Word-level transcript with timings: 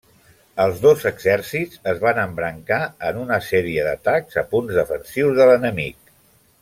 Els 0.63 0.79
dos 0.85 1.03
exèrcits 1.09 1.81
es 1.91 2.01
van 2.05 2.21
embrancar 2.23 2.79
en 3.09 3.21
una 3.25 3.39
sèrie 3.49 3.85
d'atacs 3.89 4.41
a 4.43 4.45
punts 4.55 4.81
defensius 4.81 5.39
de 5.43 5.49
l'enemic. 5.51 6.15